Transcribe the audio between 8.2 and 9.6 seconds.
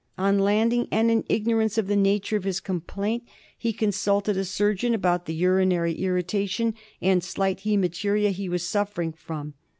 he was suffering from.